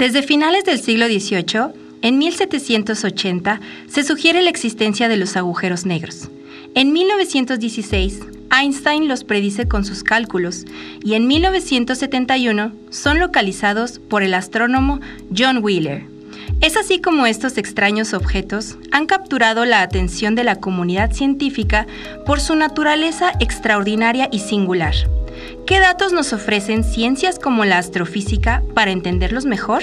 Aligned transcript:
Desde 0.00 0.22
finales 0.22 0.64
del 0.64 0.80
siglo 0.80 1.08
XVIII, 1.08 1.74
en 2.00 2.16
1780, 2.16 3.60
se 3.86 4.02
sugiere 4.02 4.40
la 4.40 4.48
existencia 4.48 5.10
de 5.10 5.18
los 5.18 5.36
agujeros 5.36 5.84
negros. 5.84 6.30
En 6.74 6.94
1916, 6.94 8.20
Einstein 8.50 9.08
los 9.08 9.24
predice 9.24 9.68
con 9.68 9.84
sus 9.84 10.02
cálculos 10.02 10.64
y 11.04 11.16
en 11.16 11.26
1971 11.26 12.72
son 12.88 13.18
localizados 13.18 13.98
por 13.98 14.22
el 14.22 14.32
astrónomo 14.32 15.00
John 15.36 15.58
Wheeler. 15.62 16.06
Es 16.62 16.78
así 16.78 17.02
como 17.02 17.26
estos 17.26 17.58
extraños 17.58 18.14
objetos 18.14 18.78
han 18.92 19.04
capturado 19.04 19.66
la 19.66 19.82
atención 19.82 20.34
de 20.34 20.44
la 20.44 20.56
comunidad 20.56 21.12
científica 21.12 21.86
por 22.24 22.40
su 22.40 22.54
naturaleza 22.54 23.32
extraordinaria 23.38 24.30
y 24.32 24.38
singular. 24.38 24.94
¿Qué 25.66 25.80
datos 25.80 26.12
nos 26.12 26.32
ofrecen 26.32 26.84
ciencias 26.84 27.38
como 27.38 27.64
la 27.64 27.78
astrofísica 27.78 28.62
para 28.74 28.90
entenderlos 28.90 29.46
mejor? 29.46 29.82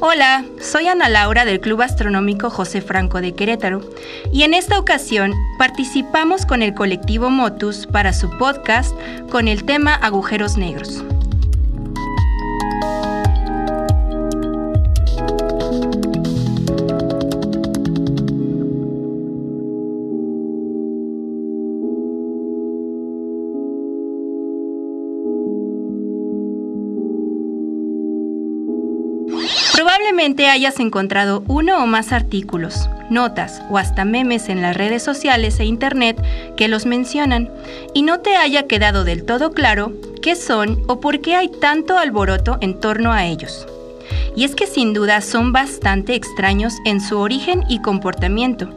Hola, 0.00 0.44
soy 0.60 0.88
Ana 0.88 1.08
Laura 1.08 1.44
del 1.44 1.60
Club 1.60 1.82
Astronómico 1.82 2.50
José 2.50 2.80
Franco 2.80 3.20
de 3.20 3.34
Querétaro 3.34 3.80
y 4.32 4.42
en 4.42 4.52
esta 4.52 4.78
ocasión 4.78 5.32
participamos 5.58 6.46
con 6.46 6.62
el 6.62 6.74
colectivo 6.74 7.30
Motus 7.30 7.86
para 7.86 8.12
su 8.12 8.28
podcast 8.38 8.94
con 9.30 9.48
el 9.48 9.64
tema 9.64 9.94
agujeros 9.94 10.56
negros. 10.56 11.04
Probablemente 29.74 30.46
hayas 30.46 30.78
encontrado 30.78 31.42
uno 31.48 31.82
o 31.82 31.86
más 31.86 32.12
artículos, 32.12 32.88
notas 33.10 33.60
o 33.70 33.76
hasta 33.76 34.04
memes 34.04 34.48
en 34.48 34.62
las 34.62 34.76
redes 34.76 35.02
sociales 35.02 35.58
e 35.58 35.64
internet 35.64 36.16
que 36.56 36.68
los 36.68 36.86
mencionan 36.86 37.50
y 37.92 38.02
no 38.02 38.20
te 38.20 38.36
haya 38.36 38.68
quedado 38.68 39.02
del 39.02 39.24
todo 39.24 39.50
claro 39.50 39.92
qué 40.22 40.36
son 40.36 40.80
o 40.86 41.00
por 41.00 41.20
qué 41.20 41.34
hay 41.34 41.48
tanto 41.48 41.98
alboroto 41.98 42.56
en 42.60 42.78
torno 42.78 43.12
a 43.12 43.24
ellos. 43.24 43.66
Y 44.36 44.44
es 44.44 44.54
que 44.54 44.68
sin 44.68 44.94
duda 44.94 45.20
son 45.20 45.52
bastante 45.52 46.14
extraños 46.14 46.74
en 46.84 47.00
su 47.00 47.18
origen 47.18 47.64
y 47.68 47.82
comportamiento, 47.82 48.68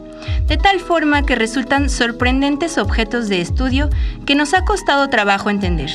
de 0.48 0.56
tal 0.56 0.80
forma 0.80 1.24
que 1.24 1.36
resultan 1.36 1.90
sorprendentes 1.90 2.76
objetos 2.76 3.28
de 3.28 3.40
estudio 3.40 3.88
que 4.26 4.34
nos 4.34 4.52
ha 4.52 4.64
costado 4.64 5.08
trabajo 5.08 5.48
entender. 5.48 5.90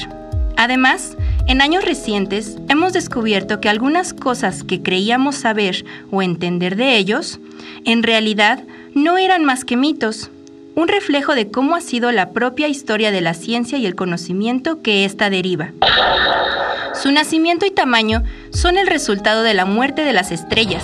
Además, 0.55 1.17
en 1.47 1.61
años 1.61 1.83
recientes 1.83 2.57
hemos 2.69 2.93
descubierto 2.93 3.59
que 3.59 3.69
algunas 3.69 4.13
cosas 4.13 4.63
que 4.63 4.81
creíamos 4.81 5.35
saber 5.35 5.85
o 6.11 6.21
entender 6.21 6.75
de 6.75 6.97
ellos, 6.97 7.39
en 7.85 8.03
realidad 8.03 8.63
no 8.93 9.17
eran 9.17 9.43
más 9.43 9.65
que 9.65 9.77
mitos, 9.77 10.29
un 10.75 10.87
reflejo 10.87 11.35
de 11.35 11.51
cómo 11.51 11.75
ha 11.75 11.81
sido 11.81 12.11
la 12.11 12.31
propia 12.31 12.67
historia 12.67 13.11
de 13.11 13.21
la 13.21 13.33
ciencia 13.33 13.77
y 13.77 13.85
el 13.85 13.95
conocimiento 13.95 14.81
que 14.81 15.05
ésta 15.05 15.29
deriva. 15.29 15.71
Su 16.95 17.11
nacimiento 17.11 17.65
y 17.65 17.71
tamaño 17.71 18.23
son 18.51 18.77
el 18.77 18.87
resultado 18.87 19.43
de 19.43 19.53
la 19.53 19.65
muerte 19.65 20.03
de 20.03 20.13
las 20.13 20.31
estrellas, 20.31 20.83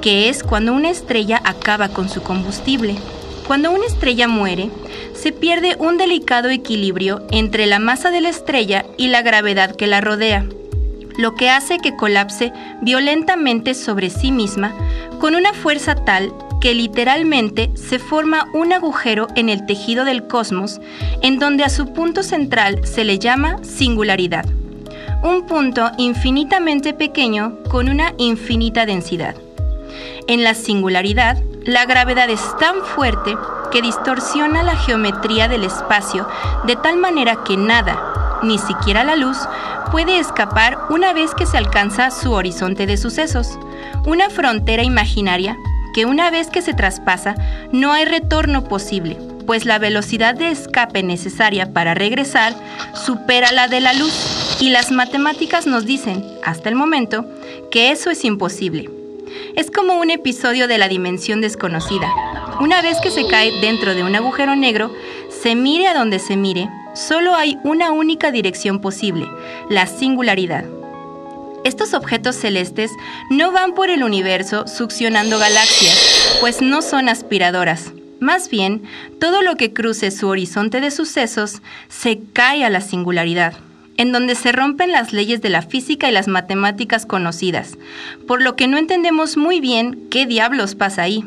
que 0.00 0.28
es 0.28 0.42
cuando 0.42 0.72
una 0.72 0.90
estrella 0.90 1.40
acaba 1.44 1.88
con 1.88 2.08
su 2.08 2.22
combustible. 2.22 2.96
Cuando 3.50 3.72
una 3.72 3.86
estrella 3.86 4.28
muere, 4.28 4.70
se 5.12 5.32
pierde 5.32 5.74
un 5.80 5.96
delicado 5.96 6.50
equilibrio 6.50 7.26
entre 7.32 7.66
la 7.66 7.80
masa 7.80 8.12
de 8.12 8.20
la 8.20 8.28
estrella 8.28 8.86
y 8.96 9.08
la 9.08 9.22
gravedad 9.22 9.74
que 9.74 9.88
la 9.88 10.00
rodea, 10.00 10.46
lo 11.18 11.34
que 11.34 11.50
hace 11.50 11.78
que 11.78 11.96
colapse 11.96 12.52
violentamente 12.80 13.74
sobre 13.74 14.08
sí 14.08 14.30
misma 14.30 14.72
con 15.18 15.34
una 15.34 15.52
fuerza 15.52 15.96
tal 15.96 16.32
que 16.60 16.74
literalmente 16.74 17.72
se 17.74 17.98
forma 17.98 18.46
un 18.54 18.72
agujero 18.72 19.26
en 19.34 19.48
el 19.48 19.66
tejido 19.66 20.04
del 20.04 20.28
cosmos 20.28 20.80
en 21.20 21.40
donde 21.40 21.64
a 21.64 21.70
su 21.70 21.92
punto 21.92 22.22
central 22.22 22.86
se 22.86 23.02
le 23.02 23.18
llama 23.18 23.56
singularidad, 23.64 24.46
un 25.24 25.44
punto 25.46 25.90
infinitamente 25.98 26.94
pequeño 26.94 27.58
con 27.68 27.88
una 27.88 28.14
infinita 28.16 28.86
densidad. 28.86 29.34
En 30.28 30.44
la 30.44 30.54
singularidad, 30.54 31.42
la 31.64 31.84
gravedad 31.84 32.30
es 32.30 32.40
tan 32.58 32.82
fuerte 32.82 33.36
que 33.70 33.82
distorsiona 33.82 34.62
la 34.62 34.76
geometría 34.76 35.48
del 35.48 35.64
espacio 35.64 36.26
de 36.66 36.76
tal 36.76 36.96
manera 36.96 37.44
que 37.44 37.56
nada, 37.56 38.40
ni 38.42 38.58
siquiera 38.58 39.04
la 39.04 39.16
luz, 39.16 39.36
puede 39.90 40.18
escapar 40.18 40.78
una 40.88 41.12
vez 41.12 41.34
que 41.34 41.46
se 41.46 41.58
alcanza 41.58 42.10
su 42.10 42.32
horizonte 42.32 42.86
de 42.86 42.96
sucesos, 42.96 43.58
una 44.06 44.30
frontera 44.30 44.82
imaginaria 44.82 45.56
que 45.92 46.06
una 46.06 46.30
vez 46.30 46.48
que 46.48 46.62
se 46.62 46.74
traspasa 46.74 47.34
no 47.72 47.92
hay 47.92 48.04
retorno 48.04 48.64
posible, 48.64 49.18
pues 49.46 49.64
la 49.64 49.78
velocidad 49.78 50.34
de 50.34 50.50
escape 50.50 51.02
necesaria 51.02 51.72
para 51.72 51.94
regresar 51.94 52.54
supera 52.94 53.52
la 53.52 53.68
de 53.68 53.80
la 53.80 53.92
luz 53.92 54.56
y 54.60 54.70
las 54.70 54.92
matemáticas 54.92 55.66
nos 55.66 55.84
dicen, 55.84 56.24
hasta 56.44 56.68
el 56.68 56.74
momento, 56.74 57.26
que 57.70 57.90
eso 57.90 58.10
es 58.10 58.24
imposible. 58.24 58.99
Es 59.60 59.70
como 59.70 59.98
un 60.00 60.08
episodio 60.10 60.68
de 60.68 60.78
la 60.78 60.88
dimensión 60.88 61.42
desconocida. 61.42 62.08
Una 62.60 62.80
vez 62.80 62.96
que 63.02 63.10
se 63.10 63.26
cae 63.26 63.52
dentro 63.60 63.94
de 63.94 64.02
un 64.02 64.16
agujero 64.16 64.56
negro, 64.56 64.90
se 65.28 65.54
mire 65.54 65.86
a 65.86 65.92
donde 65.92 66.18
se 66.18 66.34
mire, 66.34 66.70
solo 66.94 67.34
hay 67.34 67.58
una 67.62 67.90
única 67.92 68.30
dirección 68.30 68.80
posible, 68.80 69.26
la 69.68 69.86
singularidad. 69.86 70.64
Estos 71.62 71.92
objetos 71.92 72.36
celestes 72.36 72.90
no 73.28 73.52
van 73.52 73.74
por 73.74 73.90
el 73.90 74.02
universo 74.02 74.66
succionando 74.66 75.38
galaxias, 75.38 76.38
pues 76.40 76.62
no 76.62 76.80
son 76.80 77.10
aspiradoras. 77.10 77.92
Más 78.18 78.48
bien, 78.48 78.84
todo 79.18 79.42
lo 79.42 79.56
que 79.56 79.74
cruce 79.74 80.10
su 80.10 80.28
horizonte 80.28 80.80
de 80.80 80.90
sucesos 80.90 81.60
se 81.90 82.18
cae 82.32 82.64
a 82.64 82.70
la 82.70 82.80
singularidad 82.80 83.58
en 84.00 84.12
donde 84.12 84.34
se 84.34 84.50
rompen 84.50 84.92
las 84.92 85.12
leyes 85.12 85.42
de 85.42 85.50
la 85.50 85.60
física 85.60 86.08
y 86.08 86.12
las 86.12 86.26
matemáticas 86.26 87.04
conocidas, 87.04 87.76
por 88.26 88.40
lo 88.40 88.56
que 88.56 88.66
no 88.66 88.78
entendemos 88.78 89.36
muy 89.36 89.60
bien 89.60 90.08
qué 90.10 90.24
diablos 90.24 90.74
pasa 90.74 91.02
ahí. 91.02 91.22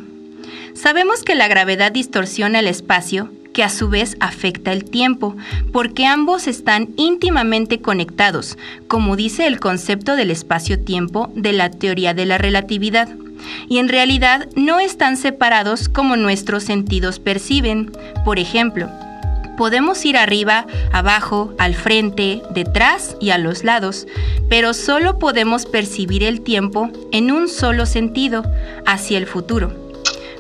Sabemos 0.73 1.21
que 1.21 1.35
la 1.35 1.47
gravedad 1.47 1.91
distorsiona 1.91 2.57
el 2.57 2.67
espacio, 2.67 3.29
que 3.53 3.63
a 3.63 3.69
su 3.69 3.89
vez 3.89 4.17
afecta 4.19 4.73
el 4.73 4.85
tiempo, 4.85 5.35
porque 5.71 6.07
ambos 6.07 6.47
están 6.47 6.89
íntimamente 6.97 7.79
conectados, 7.79 8.57
como 8.87 9.15
dice 9.15 9.45
el 9.45 9.59
concepto 9.59 10.15
del 10.15 10.31
espacio-tiempo 10.31 11.31
de 11.35 11.53
la 11.53 11.69
teoría 11.69 12.15
de 12.15 12.25
la 12.25 12.39
relatividad. 12.39 13.07
Y 13.69 13.77
en 13.77 13.87
realidad 13.87 14.47
no 14.55 14.79
están 14.79 15.17
separados 15.17 15.89
como 15.89 16.15
nuestros 16.15 16.63
sentidos 16.63 17.19
perciben. 17.19 17.91
Por 18.25 18.39
ejemplo, 18.39 18.89
Podemos 19.57 20.03
ir 20.05 20.17
arriba, 20.17 20.65
abajo, 20.91 21.53
al 21.59 21.75
frente, 21.75 22.41
detrás 22.49 23.15
y 23.19 23.29
a 23.29 23.37
los 23.37 23.63
lados, 23.63 24.07
pero 24.49 24.73
solo 24.73 25.19
podemos 25.19 25.65
percibir 25.65 26.23
el 26.23 26.41
tiempo 26.41 26.89
en 27.11 27.31
un 27.31 27.47
solo 27.47 27.85
sentido, 27.85 28.43
hacia 28.85 29.17
el 29.17 29.27
futuro. 29.27 29.71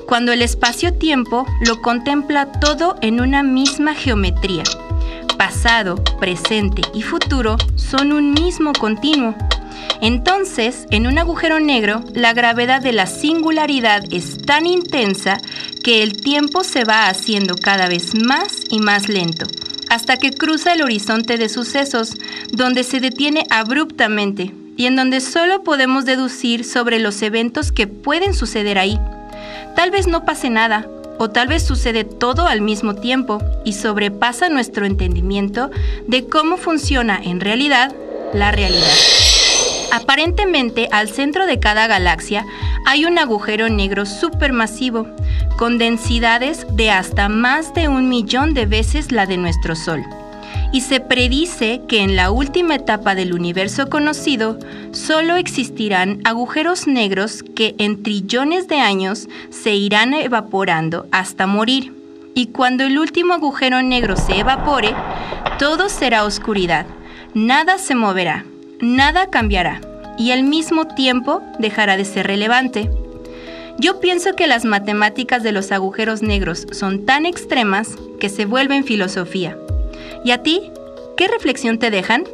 Cuando 0.07 0.31
el 0.31 0.41
espacio-tiempo 0.41 1.45
lo 1.65 1.81
contempla 1.81 2.51
todo 2.59 2.95
en 3.01 3.21
una 3.21 3.43
misma 3.43 3.93
geometría. 3.93 4.63
Pasado, 5.37 5.95
presente 6.19 6.81
y 6.93 7.01
futuro 7.01 7.57
son 7.75 8.11
un 8.11 8.31
mismo 8.31 8.73
continuo. 8.73 9.35
Entonces, 10.03 10.85
en 10.91 11.07
un 11.07 11.17
agujero 11.17 11.61
negro, 11.61 12.03
la 12.13 12.33
gravedad 12.33 12.81
de 12.81 12.91
la 12.91 13.07
singularidad 13.07 14.03
es 14.11 14.37
tan 14.37 14.65
intensa 14.65 15.37
que 15.81 16.03
el 16.03 16.21
tiempo 16.21 16.65
se 16.65 16.83
va 16.83 17.07
haciendo 17.07 17.55
cada 17.55 17.87
vez 17.87 18.13
más 18.13 18.63
y 18.69 18.79
más 18.79 19.07
lento, 19.07 19.45
hasta 19.89 20.17
que 20.17 20.31
cruza 20.31 20.73
el 20.73 20.81
horizonte 20.81 21.37
de 21.37 21.47
sucesos, 21.47 22.17
donde 22.51 22.83
se 22.83 22.99
detiene 22.99 23.45
abruptamente 23.49 24.53
y 24.75 24.87
en 24.87 24.97
donde 24.97 25.21
solo 25.21 25.63
podemos 25.63 26.03
deducir 26.03 26.65
sobre 26.65 26.99
los 26.99 27.21
eventos 27.21 27.71
que 27.71 27.87
pueden 27.87 28.33
suceder 28.33 28.79
ahí. 28.79 28.99
Tal 29.77 29.89
vez 29.89 30.07
no 30.07 30.25
pase 30.25 30.49
nada, 30.49 30.85
o 31.17 31.29
tal 31.29 31.47
vez 31.47 31.63
sucede 31.63 32.03
todo 32.03 32.45
al 32.45 32.59
mismo 32.59 32.95
tiempo 32.95 33.41
y 33.63 33.71
sobrepasa 33.71 34.49
nuestro 34.49 34.85
entendimiento 34.85 35.71
de 36.07 36.27
cómo 36.27 36.57
funciona 36.57 37.21
en 37.23 37.39
realidad 37.39 37.95
la 38.33 38.51
realidad. 38.51 38.91
Aparentemente, 39.93 40.89
al 40.91 41.07
centro 41.07 41.45
de 41.45 41.59
cada 41.59 41.85
galaxia 41.85 42.47
hay 42.87 43.05
un 43.05 43.19
agujero 43.19 43.69
negro 43.69 44.07
supermasivo, 44.07 45.05
con 45.55 45.77
densidades 45.77 46.65
de 46.71 46.89
hasta 46.89 47.29
más 47.29 47.75
de 47.75 47.89
un 47.89 48.09
millón 48.09 48.55
de 48.55 48.65
veces 48.65 49.11
la 49.11 49.27
de 49.27 49.37
nuestro 49.37 49.75
Sol. 49.75 50.03
Y 50.71 50.81
se 50.81 50.99
predice 50.99 51.81
que 51.87 52.01
en 52.01 52.15
la 52.15 52.31
última 52.31 52.73
etapa 52.73 53.13
del 53.13 53.35
universo 53.35 53.87
conocido 53.87 54.57
solo 54.93 55.35
existirán 55.35 56.21
agujeros 56.23 56.87
negros 56.87 57.43
que 57.55 57.75
en 57.77 58.01
trillones 58.01 58.67
de 58.67 58.79
años 58.79 59.29
se 59.51 59.75
irán 59.75 60.15
evaporando 60.15 61.05
hasta 61.11 61.45
morir. 61.45 61.93
Y 62.33 62.47
cuando 62.47 62.83
el 62.83 62.97
último 62.97 63.35
agujero 63.35 63.83
negro 63.83 64.15
se 64.15 64.39
evapore, 64.39 64.95
todo 65.59 65.87
será 65.87 66.23
oscuridad, 66.23 66.87
nada 67.35 67.77
se 67.77 67.93
moverá 67.93 68.45
Nada 68.83 69.27
cambiará 69.27 69.81
y 70.17 70.31
al 70.31 70.43
mismo 70.43 70.87
tiempo 70.87 71.41
dejará 71.57 71.95
de 71.95 72.03
ser 72.03 72.27
relevante. 72.27 72.89
Yo 73.77 74.01
pienso 74.01 74.35
que 74.35 74.45
las 74.45 74.65
matemáticas 74.65 75.41
de 75.41 75.53
los 75.53 75.71
agujeros 75.71 76.21
negros 76.21 76.67
son 76.73 77.05
tan 77.05 77.25
extremas 77.25 77.95
que 78.19 78.27
se 78.27 78.45
vuelven 78.45 78.83
filosofía. 78.83 79.57
¿Y 80.25 80.31
a 80.31 80.43
ti? 80.43 80.69
¿Qué 81.15 81.29
reflexión 81.29 81.79
te 81.79 81.91
dejan? 81.91 82.25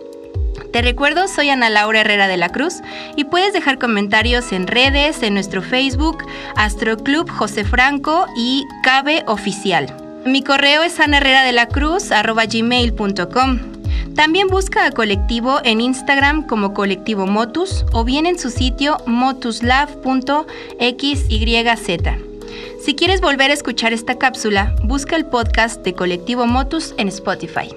Te 0.74 0.82
recuerdo, 0.82 1.28
soy 1.28 1.50
Ana 1.50 1.70
Laura 1.70 2.02
Herrera 2.02 2.28
de 2.28 2.38
la 2.38 2.50
Cruz 2.50 2.78
y 3.16 3.26
puedes 3.26 3.54
dejar 3.54 3.78
comentarios 3.78 4.52
en 4.52 4.66
redes, 4.66 5.22
en 5.22 5.36
nuestro 5.36 5.62
Facebook, 5.62 6.26
Astroclub 6.56 7.30
José 7.30 7.64
Franco 7.64 8.26
y 8.36 8.66
Cabe 8.82 9.24
Oficial. 9.28 9.96
Mi 10.26 10.42
correo 10.42 10.82
es 10.82 11.00
anaherrera-de-la-cruz@gmail.com. 11.00 13.79
También 14.16 14.48
busca 14.48 14.86
a 14.86 14.92
Colectivo 14.92 15.60
en 15.64 15.82
Instagram 15.82 16.46
como 16.46 16.74
Colectivo 16.74 17.26
Motus 17.26 17.86
o 17.94 18.04
bien 18.04 18.26
en 18.26 18.38
su 18.38 18.50
sitio 18.50 18.98
motuslab.xyz. 19.06 20.00
Si 22.82 22.96
quieres 22.96 23.22
volver 23.22 23.52
a 23.52 23.54
escuchar 23.54 23.94
esta 23.94 24.18
cápsula, 24.18 24.76
busca 24.84 25.16
el 25.16 25.26
podcast 25.26 25.84
de 25.84 25.94
Colectivo 25.94 26.48
Motus 26.48 26.94
en 26.98 27.08
Spotify. 27.10 27.70